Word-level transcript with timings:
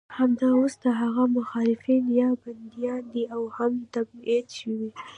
همدا 0.17 0.47
اوس 0.59 0.73
د 0.83 0.85
هغه 1.01 1.23
مخالفین 1.37 2.03
یا 2.19 2.29
بندیان 2.41 3.01
دي 3.13 3.23
او 3.35 3.43
یا 3.49 3.53
هم 3.57 3.73
تبعید 3.93 4.47
شوي. 4.59 4.89